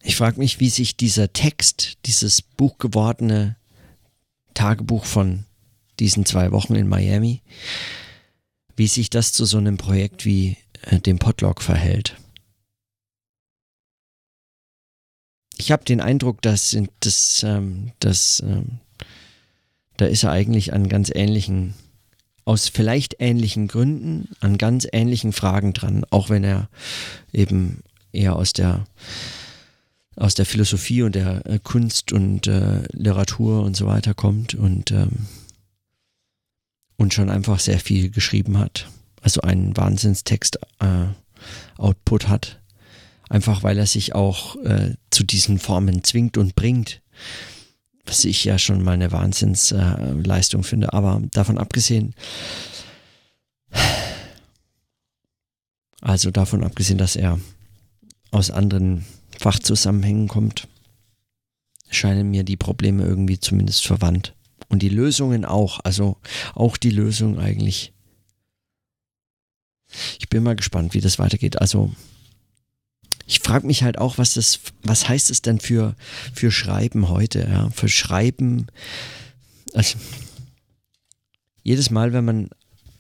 [0.02, 3.56] ich frage mich, wie sich dieser Text, dieses Buch gewordene
[4.54, 5.44] Tagebuch von
[6.00, 7.42] diesen zwei Wochen in Miami,
[8.74, 12.16] wie sich das zu so einem Projekt wie äh, dem Podlog verhält.
[15.59, 18.81] Ich habe den Eindruck, dass das, ähm, das ähm,
[19.97, 21.75] da ist er eigentlich an ganz ähnlichen,
[22.45, 26.69] aus vielleicht ähnlichen Gründen, an ganz ähnlichen Fragen dran, auch wenn er
[27.33, 28.85] eben eher aus der
[30.19, 34.90] aus der Philosophie und der äh, Kunst und äh, Literatur und so weiter kommt und
[34.90, 35.27] ähm,
[36.97, 38.88] und schon einfach sehr viel geschrieben hat,
[39.21, 41.09] also einen Wahnsinnstext äh,
[41.77, 42.59] Output hat
[43.28, 47.02] einfach weil er sich auch äh, zu diesen Formen zwingt und bringt,
[48.04, 50.92] was ich ja schon mal eine Wahnsinnsleistung äh, finde.
[50.92, 52.14] Aber davon abgesehen,
[56.00, 57.40] also davon abgesehen, dass er
[58.30, 59.04] aus anderen
[59.38, 60.68] Fachzusammenhängen kommt,
[61.90, 64.34] scheinen mir die Probleme irgendwie zumindest verwandt.
[64.68, 66.16] Und die Lösungen auch, also
[66.54, 67.92] auch die Lösung eigentlich.
[70.18, 71.60] Ich bin mal gespannt, wie das weitergeht.
[71.60, 71.92] Also
[73.26, 75.96] ich frage mich halt auch, was das, was heißt es denn für,
[76.32, 77.70] für Schreiben heute, ja?
[77.70, 78.66] Für Schreiben,
[79.74, 79.98] also
[81.62, 82.48] jedes Mal, wenn man,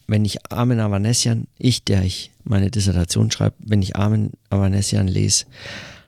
[0.08, 5.46] wenn ich Armin Avanesian, ich, der ich meine Dissertation schreibe, wenn ich Armin Avanesian lese,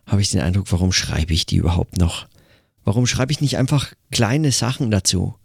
[0.06, 2.26] habe ich den Eindruck, warum schreibe ich die überhaupt noch?
[2.84, 5.36] Warum schreibe ich nicht einfach kleine Sachen dazu?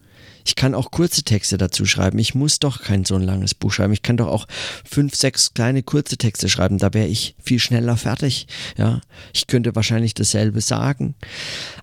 [0.46, 2.20] Ich kann auch kurze Texte dazu schreiben.
[2.20, 3.94] Ich muss doch kein so ein langes Buch schreiben.
[3.94, 4.48] Ich kann doch auch
[4.84, 6.78] fünf, sechs kleine kurze Texte schreiben.
[6.78, 8.48] Da wäre ich viel schneller fertig.
[8.78, 9.02] Ja,
[9.34, 11.16] ich könnte wahrscheinlich dasselbe sagen.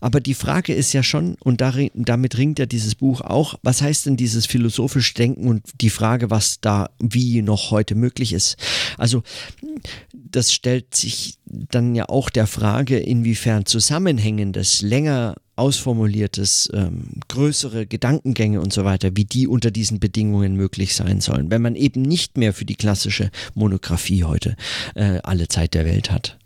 [0.01, 4.07] Aber die Frage ist ja schon, und damit ringt ja dieses Buch auch, was heißt
[4.07, 8.57] denn dieses philosophische Denken und die Frage, was da wie noch heute möglich ist.
[8.99, 9.23] Also,
[10.12, 18.61] das stellt sich dann ja auch der Frage, inwiefern zusammenhängendes, länger ausformuliertes, ähm, größere Gedankengänge
[18.62, 22.38] und so weiter, wie die unter diesen Bedingungen möglich sein sollen, wenn man eben nicht
[22.38, 24.57] mehr für die klassische Monographie heute
[24.94, 26.38] äh, alle Zeit der Welt hat.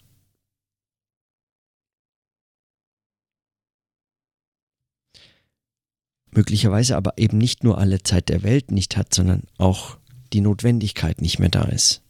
[6.33, 9.97] Möglicherweise aber eben nicht nur alle Zeit der Welt nicht hat, sondern auch
[10.33, 12.03] die Notwendigkeit nicht mehr da ist.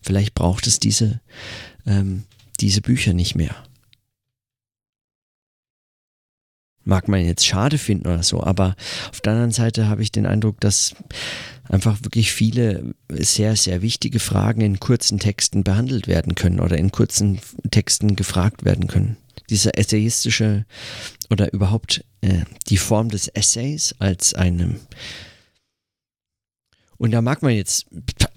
[0.00, 1.20] Vielleicht braucht es diese,
[1.84, 2.24] ähm,
[2.60, 3.54] diese Bücher nicht mehr.
[6.84, 8.76] Mag man jetzt schade finden oder so, aber
[9.10, 10.94] auf der anderen Seite habe ich den Eindruck, dass
[11.68, 16.92] einfach wirklich viele sehr, sehr wichtige Fragen in kurzen Texten behandelt werden können oder in
[16.92, 19.16] kurzen Texten gefragt werden können.
[19.50, 20.64] Dieser essayistische
[21.30, 24.76] oder überhaupt äh, die Form des Essays als einem
[26.96, 27.86] und da mag man jetzt,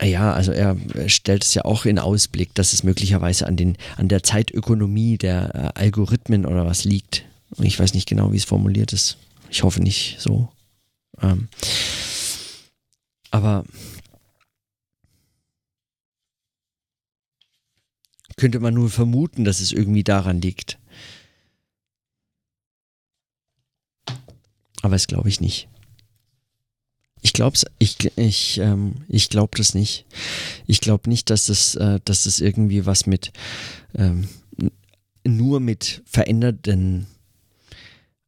[0.03, 0.75] ja, also er
[1.07, 5.73] stellt es ja auch in Ausblick, dass es möglicherweise an, den, an der Zeitökonomie der
[5.75, 7.23] äh, Algorithmen oder was liegt.
[7.59, 9.17] Ich weiß nicht genau, wie es formuliert ist.
[9.49, 10.49] Ich hoffe nicht so.
[11.21, 11.47] Ähm,
[13.31, 13.65] aber
[18.35, 20.77] könnte man nur vermuten, dass es irgendwie daran liegt.
[24.83, 25.67] Aber das glaube ich nicht.
[27.21, 30.05] Ich glaube ich, ich, ähm, ich glaube das nicht.
[30.67, 33.33] Ich glaube nicht, dass das, äh, dass das irgendwie was mit
[33.95, 34.29] ähm,
[35.25, 37.07] nur mit veränderten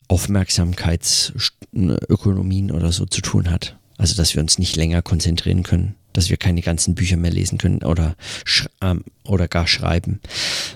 [0.09, 3.77] Aufmerksamkeitsökonomien oder so zu tun hat.
[3.97, 7.57] Also dass wir uns nicht länger konzentrieren können, dass wir keine ganzen Bücher mehr lesen
[7.57, 8.15] können oder,
[8.81, 10.19] ähm, oder gar schreiben.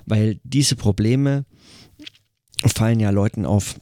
[0.05, 1.45] Weil diese Probleme
[2.65, 3.79] fallen ja Leuten auf,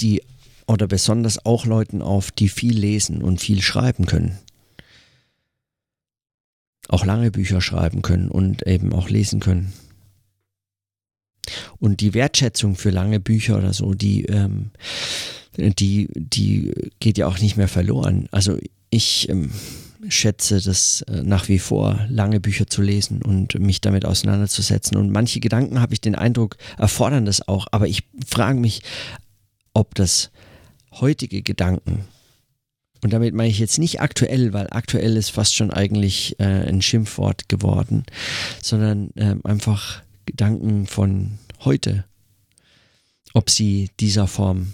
[0.00, 0.22] die
[0.66, 4.38] oder besonders auch Leuten auf, die viel lesen und viel schreiben können.
[6.88, 9.72] Auch lange Bücher schreiben können und eben auch lesen können.
[11.78, 14.70] Und die Wertschätzung für lange Bücher oder so, die, ähm,
[15.56, 18.28] die, die geht ja auch nicht mehr verloren.
[18.30, 18.58] Also
[18.90, 19.50] ich ähm,
[20.08, 24.96] schätze das äh, nach wie vor, lange Bücher zu lesen und mich damit auseinanderzusetzen.
[24.96, 27.66] Und manche Gedanken, habe ich den Eindruck, erfordern das auch.
[27.72, 28.82] Aber ich frage mich,
[29.74, 30.30] ob das
[30.92, 32.04] heutige Gedanken,
[33.02, 36.82] und damit meine ich jetzt nicht aktuell, weil aktuell ist fast schon eigentlich äh, ein
[36.82, 38.04] Schimpfwort geworden,
[38.62, 42.04] sondern äh, einfach Gedanken von heute,
[43.34, 44.72] ob sie dieser Form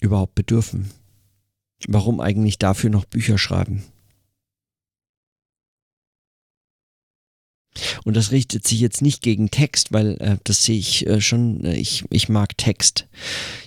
[0.00, 0.90] überhaupt bedürfen.
[1.86, 3.84] Warum eigentlich dafür noch Bücher schreiben?
[8.04, 11.64] Und das richtet sich jetzt nicht gegen Text, weil äh, das sehe ich äh, schon,
[11.64, 13.06] äh, ich, ich mag Text.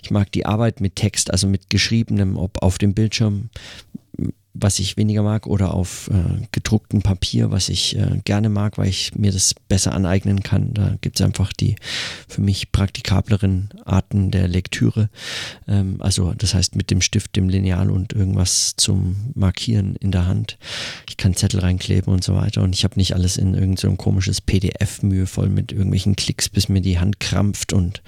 [0.04, 3.50] Ich mag die Arbeit mit Text, also mit geschriebenem, ob auf dem Bildschirm,
[4.54, 8.88] was ich weniger mag, oder auf äh, gedrucktem Papier, was ich äh, gerne mag, weil
[8.88, 10.74] ich mir das besser aneignen kann.
[10.74, 11.76] Da gibt es einfach die
[12.28, 15.10] für mich praktikableren Arten der Lektüre.
[15.68, 20.26] Ähm, also das heißt mit dem Stift, dem Lineal und irgendwas zum Markieren in der
[20.26, 20.58] Hand.
[21.08, 23.96] Ich kann Zettel reinkleben und so weiter und ich habe nicht alles in irgendein so
[23.96, 28.02] komisches PDF mühevoll mit irgendwelchen Klicks, bis mir die Hand krampft und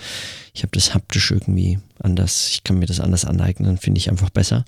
[0.53, 4.29] ich habe das haptisch irgendwie anders, ich kann mir das anders aneignen, finde ich einfach
[4.29, 4.65] besser.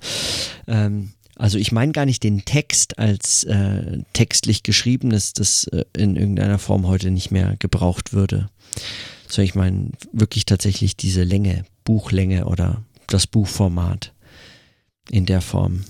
[0.66, 1.10] Ähm,
[1.44, 6.58] also ich meine gar nicht den Text als äh, textlich geschriebenes, das äh, in irgendeiner
[6.58, 8.48] Form heute nicht mehr gebraucht würde.
[9.28, 14.14] Sondern ich meine wirklich tatsächlich diese Länge, Buchlänge oder das Buchformat
[15.10, 15.84] in der Form.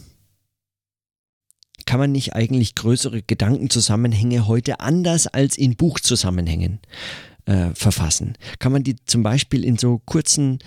[1.86, 6.80] Kann man nicht eigentlich größere Gedankenzusammenhänge heute anders als in Buchzusammenhängen
[7.44, 8.36] äh, verfassen?
[8.58, 10.58] Kann man die zum Beispiel in so kurzen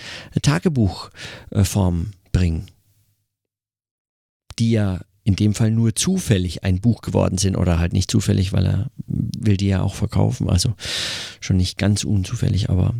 [0.41, 2.67] Tagebuchformen bringen?
[4.60, 8.54] Die ja in dem Fall nur zufällig ein Buch geworden sind oder halt nicht zufällig,
[8.54, 10.50] weil er will die ja auch verkaufen.
[10.50, 10.74] Also
[11.41, 12.96] schon nicht ganz unzufällig, aber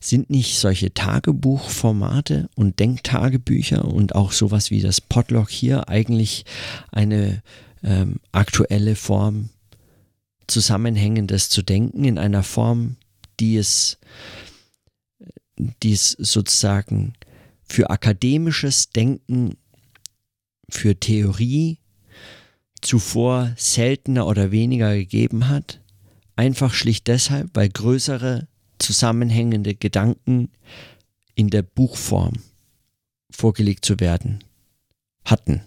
[0.00, 6.44] sind nicht solche Tagebuchformate und Denktagebücher und auch sowas wie das Podlog hier eigentlich
[6.92, 7.42] eine
[7.82, 9.50] ähm, aktuelle Form
[10.46, 12.96] zusammenhängendes zu denken in einer Form,
[13.40, 13.98] die es
[15.82, 17.14] dies sozusagen
[17.64, 19.56] für akademisches Denken,
[20.70, 21.78] für Theorie
[22.80, 25.80] zuvor seltener oder weniger gegeben hat.
[26.36, 30.50] Einfach schlicht deshalb, weil größere zusammenhängende Gedanken
[31.34, 32.34] in der Buchform
[33.30, 34.44] vorgelegt zu werden
[35.24, 35.62] hatten.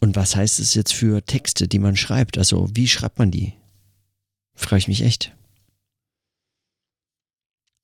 [0.00, 2.38] Und was heißt es jetzt für Texte, die man schreibt?
[2.38, 3.54] Also wie schreibt man die?
[4.54, 5.36] Frage ich mich echt.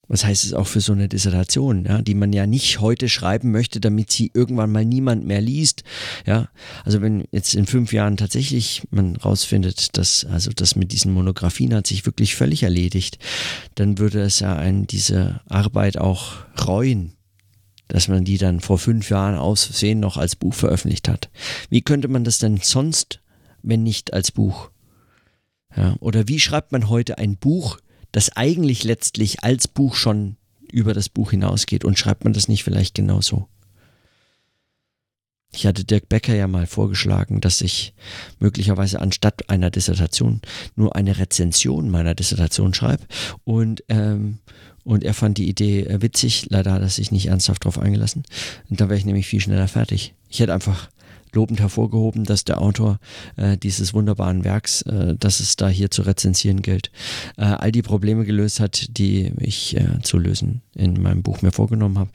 [0.09, 3.51] Was heißt es auch für so eine Dissertation, ja, die man ja nicht heute schreiben
[3.51, 5.83] möchte, damit sie irgendwann mal niemand mehr liest.
[6.27, 6.49] Ja,
[6.85, 11.75] also wenn jetzt in fünf Jahren tatsächlich man rausfindet, dass also das mit diesen Monographien
[11.75, 13.19] hat sich wirklich völlig erledigt,
[13.75, 16.35] dann würde es ja einen diese Arbeit auch
[16.67, 17.13] reuen,
[17.89, 21.31] dass man die dann vor fünf Jahren aussehen noch als Buch veröffentlicht hat.
[21.71, 23.21] Wie könnte man das denn sonst,
[23.63, 24.71] wenn nicht als Buch?
[25.77, 27.79] Ja, oder wie schreibt man heute ein Buch,
[28.15, 30.37] das eigentlich letztlich als Buch schon
[30.71, 33.49] über das Buch hinausgeht und schreibt man das nicht vielleicht genauso?
[35.53, 37.93] Ich hatte Dirk Becker ja mal vorgeschlagen, dass ich
[38.39, 40.43] möglicherweise anstatt einer Dissertation
[40.77, 43.05] nur eine Rezension meiner Dissertation schreibe.
[43.43, 44.39] Und, ähm,
[44.85, 46.47] und er fand die Idee äh, witzig.
[46.51, 48.25] Leider hat er sich nicht ernsthaft darauf eingelassen.
[48.69, 50.15] Und dann wäre ich nämlich viel schneller fertig.
[50.29, 50.89] Ich hätte einfach
[51.35, 52.99] lobend hervorgehoben, dass der Autor
[53.37, 56.91] äh, dieses wunderbaren Werks, äh, dass es da hier zu rezensieren gilt,
[57.37, 61.53] äh, all die Probleme gelöst hat, die ich äh, zu lösen in meinem Buch mir
[61.53, 62.11] vorgenommen habe.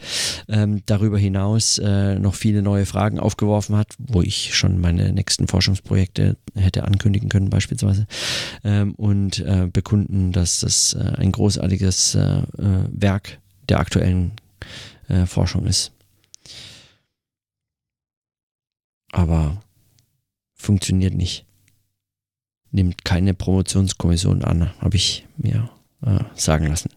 [0.48, 5.48] Ähm, darüber hinaus äh, noch viele neue Fragen aufgeworfen hat, wo ich schon meine nächsten
[5.48, 8.08] Forschungsprojekte hätte ankündigen können beispielsweise
[8.64, 12.44] ähm, und äh, bekunden, dass das äh, ein großartiges äh, äh
[12.92, 13.40] Werk
[13.70, 14.32] der aktuellen
[15.08, 15.92] äh, Forschung ist.
[19.12, 19.62] Aber
[20.54, 21.46] funktioniert nicht.
[22.72, 25.70] Nimmt keine Promotionskommission an, habe ich mir
[26.04, 26.92] äh, sagen lassen.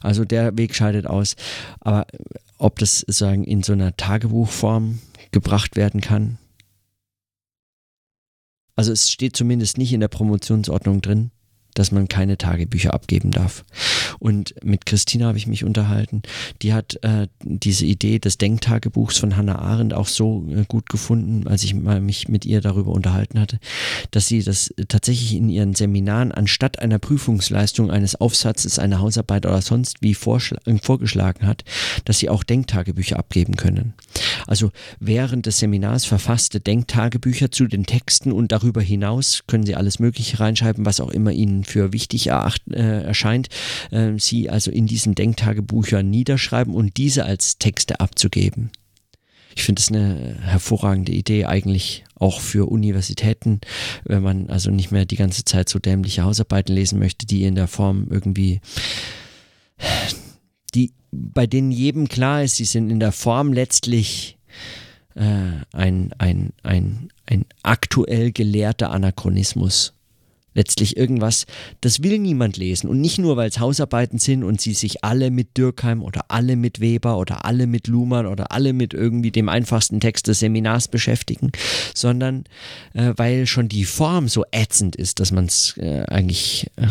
[0.00, 1.36] Also der Weg scheidet aus.
[1.80, 2.06] Aber
[2.58, 5.00] ob das sagen in so einer Tagebuchform
[5.30, 6.38] gebracht werden kann.
[8.76, 11.30] Also es steht zumindest nicht in der Promotionsordnung drin
[11.78, 13.64] dass man keine Tagebücher abgeben darf.
[14.18, 16.22] Und mit Christina habe ich mich unterhalten.
[16.62, 21.46] Die hat äh, diese Idee des Denktagebuchs von Hannah Arendt auch so äh, gut gefunden,
[21.46, 23.60] als ich mal mich mit ihr darüber unterhalten hatte,
[24.10, 29.62] dass sie das tatsächlich in ihren Seminaren anstatt einer Prüfungsleistung eines Aufsatzes, einer Hausarbeit oder
[29.62, 31.64] sonst wie vorgeschlagen hat,
[32.04, 33.94] dass sie auch Denktagebücher abgeben können.
[34.46, 39.98] Also während des Seminars verfasste Denktagebücher zu den Texten und darüber hinaus können sie alles
[39.98, 43.48] Mögliche reinschreiben, was auch immer ihnen für wichtig eracht, äh, erscheint,
[43.90, 48.70] äh, sie also in diesen Denktagebüchern niederschreiben und diese als Texte abzugeben.
[49.58, 53.60] Ich finde es eine hervorragende Idee eigentlich auch für Universitäten,
[54.04, 57.56] wenn man also nicht mehr die ganze Zeit so dämliche Hausarbeiten lesen möchte, die in
[57.56, 58.60] der Form irgendwie
[61.10, 64.38] bei denen jedem klar ist, sie sind in der Form letztlich
[65.14, 65.22] äh,
[65.72, 69.94] ein, ein, ein, ein aktuell gelehrter Anachronismus
[70.58, 71.46] letztlich irgendwas,
[71.80, 72.88] das will niemand lesen.
[72.88, 76.56] Und nicht nur, weil es Hausarbeiten sind und sie sich alle mit Dürkheim oder alle
[76.56, 80.88] mit Weber oder alle mit Luhmann oder alle mit irgendwie dem einfachsten Text des Seminars
[80.88, 81.52] beschäftigen,
[81.94, 82.44] sondern
[82.92, 86.66] äh, weil schon die Form so ätzend ist, dass man es äh, eigentlich...
[86.76, 86.88] Äh,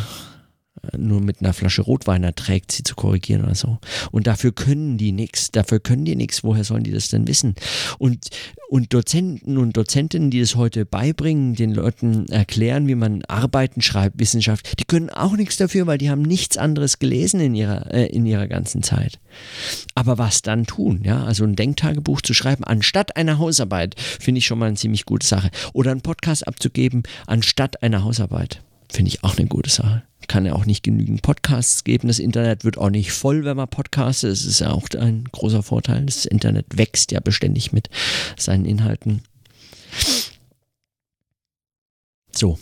[0.98, 3.78] nur mit einer Flasche Rotwein erträgt, sie zu korrigieren oder so.
[4.12, 7.56] Und dafür können die nichts, dafür können die nichts, woher sollen die das denn wissen?
[7.98, 8.28] Und,
[8.70, 14.20] und Dozenten und Dozentinnen, die das heute beibringen, den Leuten erklären, wie man Arbeiten schreibt,
[14.20, 18.08] Wissenschaft, die können auch nichts dafür, weil die haben nichts anderes gelesen in ihrer, äh,
[18.08, 19.20] in ihrer ganzen Zeit.
[19.96, 21.02] Aber was dann tun?
[21.04, 25.06] Ja, also ein Denktagebuch zu schreiben, anstatt einer Hausarbeit, finde ich schon mal eine ziemlich
[25.06, 25.50] gute Sache.
[25.74, 28.62] Oder einen Podcast abzugeben, anstatt einer Hausarbeit.
[28.90, 30.04] Finde ich auch eine gute Sache.
[30.28, 32.08] Kann ja auch nicht genügend Podcasts geben.
[32.08, 34.32] Das Internet wird auch nicht voll, wenn man podcastet.
[34.32, 36.06] Das ist ja auch ein großer Vorteil.
[36.06, 37.90] Das Internet wächst ja beständig mit
[38.38, 39.22] seinen Inhalten.
[42.32, 42.60] So.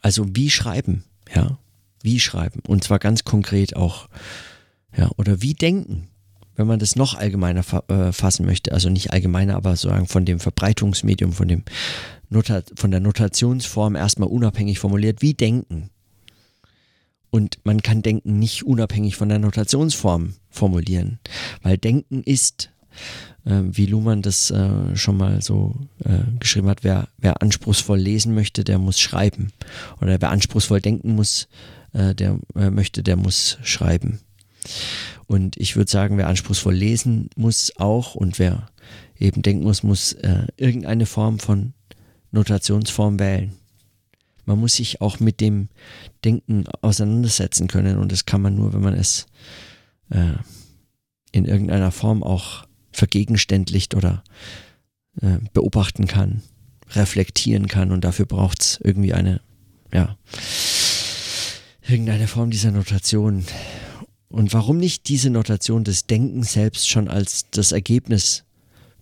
[0.00, 1.04] Also wie schreiben,
[1.34, 1.58] ja?
[2.02, 2.60] Wie schreiben?
[2.66, 4.08] Und zwar ganz konkret auch,
[4.96, 6.08] ja, oder wie denken
[6.56, 10.40] wenn man das noch allgemeiner äh, fassen möchte, also nicht allgemeiner, aber sozusagen von dem
[10.40, 11.64] Verbreitungsmedium, von dem
[12.34, 15.90] Notat von der Notationsform erstmal unabhängig formuliert, wie denken.
[17.30, 21.18] Und man kann Denken nicht unabhängig von der Notationsform formulieren,
[21.62, 22.70] weil Denken ist,
[23.44, 25.74] äh, wie Luhmann das äh, schon mal so
[26.04, 29.52] äh, geschrieben hat, wer, wer anspruchsvoll lesen möchte, der muss schreiben.
[30.00, 31.48] Oder wer anspruchsvoll denken muss,
[31.92, 34.20] äh, der äh, möchte, der muss schreiben.
[35.26, 38.68] Und ich würde sagen, wer anspruchsvoll lesen muss auch und wer
[39.18, 41.72] eben denken muss, muss äh, irgendeine Form von
[42.34, 43.52] Notationsform wählen.
[44.46, 45.68] Man muss sich auch mit dem
[46.24, 49.26] Denken auseinandersetzen können und das kann man nur, wenn man es
[50.10, 50.34] äh,
[51.32, 54.22] in irgendeiner Form auch vergegenständlicht oder
[55.20, 56.42] äh, beobachten kann,
[56.90, 59.40] reflektieren kann und dafür braucht es irgendwie eine,
[59.92, 60.16] ja,
[61.88, 63.44] irgendeine Form dieser Notation.
[64.28, 68.43] Und warum nicht diese Notation des Denkens selbst schon als das Ergebnis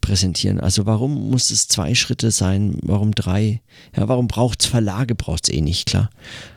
[0.03, 0.61] präsentieren?
[0.61, 2.77] Also warum muss es zwei Schritte sein?
[2.83, 3.63] Warum drei?
[3.97, 5.15] Ja, warum braucht es Verlage?
[5.15, 6.11] Braucht es eh nicht, klar.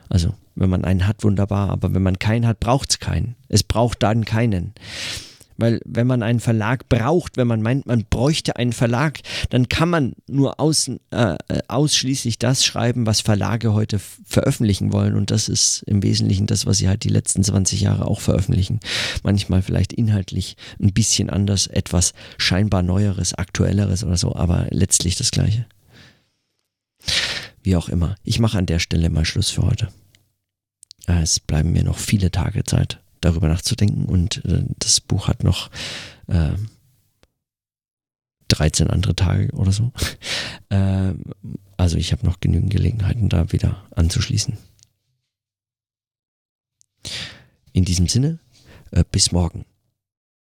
[0.09, 3.35] Also wenn man einen hat, wunderbar, aber wenn man keinen hat, braucht es keinen.
[3.47, 4.73] Es braucht dann keinen.
[5.57, 9.89] Weil wenn man einen Verlag braucht, wenn man meint, man bräuchte einen Verlag, dann kann
[9.89, 11.37] man nur außen, äh,
[11.67, 15.15] ausschließlich das schreiben, was Verlage heute veröffentlichen wollen.
[15.15, 18.79] Und das ist im Wesentlichen das, was sie halt die letzten 20 Jahre auch veröffentlichen.
[19.23, 25.31] Manchmal vielleicht inhaltlich ein bisschen anders, etwas scheinbar Neueres, Aktuelleres oder so, aber letztlich das
[25.31, 25.65] Gleiche.
[27.63, 28.15] Wie auch immer.
[28.23, 29.87] Ich mache an der Stelle mal Schluss für heute.
[31.07, 34.05] Es bleiben mir noch viele Tage Zeit darüber nachzudenken.
[34.05, 35.69] Und äh, das Buch hat noch
[36.27, 36.51] äh,
[38.47, 39.91] 13 andere Tage oder so.
[40.69, 41.13] äh,
[41.77, 44.57] also ich habe noch genügend Gelegenheiten, da wieder anzuschließen.
[47.73, 48.39] In diesem Sinne,
[48.91, 49.65] äh, bis morgen.